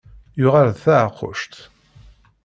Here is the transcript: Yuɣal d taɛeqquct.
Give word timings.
Yuɣal 0.41 0.69
d 0.75 0.77
taɛeqquct. 0.83 1.53